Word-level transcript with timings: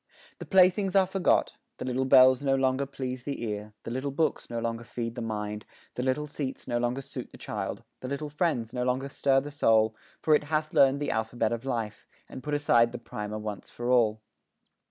The 0.39 0.47
playthings 0.47 0.95
are 0.95 1.05
forgot; 1.05 1.57
The 1.77 1.85
little 1.85 2.05
bells 2.05 2.43
no 2.43 2.55
longer 2.55 2.87
please 2.87 3.21
the 3.21 3.43
ear, 3.43 3.75
The 3.83 3.91
little 3.91 4.09
books 4.09 4.49
no 4.49 4.57
longer 4.57 4.83
feed 4.83 5.13
the 5.13 5.21
mind, 5.21 5.63
The 5.93 6.01
little 6.01 6.25
seats 6.25 6.67
no 6.67 6.79
longer 6.79 7.03
suit 7.03 7.29
the 7.31 7.37
child, 7.37 7.83
The 7.99 8.07
little 8.07 8.31
friends 8.31 8.73
no 8.73 8.81
longer 8.83 9.09
stir 9.09 9.41
the 9.41 9.51
soul, 9.51 9.95
For 10.19 10.33
it 10.33 10.45
hath 10.45 10.73
learned 10.73 11.01
the 11.01 11.11
alphabet 11.11 11.51
of 11.51 11.65
life, 11.65 12.07
And 12.27 12.41
put 12.41 12.55
aside 12.55 12.93
the 12.93 12.97
primer 12.97 13.37
once 13.37 13.69
for 13.69 13.91
all. 13.91 14.23